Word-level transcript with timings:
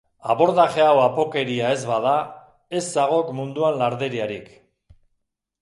Abordaje 0.33 0.79
hau 0.85 0.95
apokeria 1.01 1.69
ez 1.75 1.83
bada, 1.91 2.15
ez 2.79 2.83
zagok 2.97 3.31
munduan 3.41 3.81
larkeriarik. 3.83 4.53